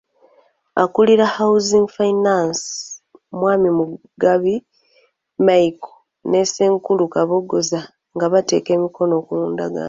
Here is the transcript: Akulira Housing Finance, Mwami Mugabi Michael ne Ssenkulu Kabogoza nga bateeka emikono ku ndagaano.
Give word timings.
Akulira 0.83 1.25
Housing 1.37 1.85
Finance, 1.97 2.61
Mwami 3.39 3.69
Mugabi 3.77 4.55
Michael 5.45 5.91
ne 6.29 6.41
Ssenkulu 6.47 7.03
Kabogoza 7.13 7.79
nga 8.15 8.25
bateeka 8.33 8.69
emikono 8.77 9.15
ku 9.25 9.33
ndagaano. 9.51 9.79